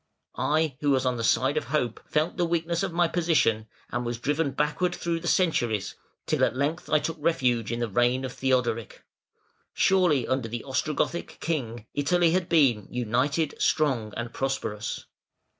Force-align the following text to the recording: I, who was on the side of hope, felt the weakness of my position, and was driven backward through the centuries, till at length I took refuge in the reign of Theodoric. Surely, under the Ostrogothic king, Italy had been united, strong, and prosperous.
I, 0.35 0.77
who 0.79 0.89
was 0.89 1.05
on 1.05 1.17
the 1.17 1.23
side 1.23 1.57
of 1.57 1.65
hope, 1.65 2.01
felt 2.07 2.35
the 2.35 2.43
weakness 2.45 2.81
of 2.81 2.91
my 2.91 3.07
position, 3.07 3.67
and 3.91 4.03
was 4.03 4.17
driven 4.17 4.49
backward 4.49 4.95
through 4.95 5.19
the 5.19 5.27
centuries, 5.27 5.93
till 6.25 6.43
at 6.43 6.55
length 6.55 6.89
I 6.89 6.97
took 6.97 7.17
refuge 7.19 7.71
in 7.71 7.81
the 7.81 7.87
reign 7.87 8.25
of 8.25 8.33
Theodoric. 8.33 9.03
Surely, 9.75 10.27
under 10.27 10.49
the 10.49 10.63
Ostrogothic 10.67 11.39
king, 11.39 11.85
Italy 11.93 12.31
had 12.31 12.49
been 12.49 12.87
united, 12.89 13.53
strong, 13.61 14.11
and 14.17 14.33
prosperous. 14.33 15.05